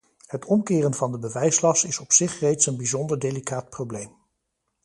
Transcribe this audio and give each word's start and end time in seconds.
Het 0.25 0.45
omkeren 0.45 0.93
van 0.93 1.11
de 1.11 1.19
bewijslast 1.19 1.83
is 1.83 1.99
op 1.99 2.11
zich 2.13 2.39
reeds 2.39 2.65
een 2.65 2.77
bijzonder 2.77 3.19
delicaat 3.19 3.69
probleem. 3.69 4.17